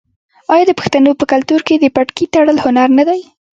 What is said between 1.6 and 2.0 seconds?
کې د